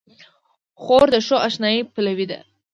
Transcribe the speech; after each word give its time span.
خور 0.81 1.07
د 1.13 1.15
ښو 1.27 1.37
اشنايي 1.47 1.81
پلوي 1.93 2.25
ده. 2.31 2.39